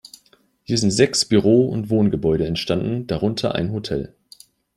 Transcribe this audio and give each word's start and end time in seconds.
Hier 0.63 0.79
sind 0.79 0.89
sechs 0.89 1.25
Büro- 1.29 1.67
und 1.69 1.91
Wohngebäude 1.91 2.47
entstanden, 2.47 3.05
darunter 3.05 3.53
ein 3.53 3.71
Hotel. 3.71 4.15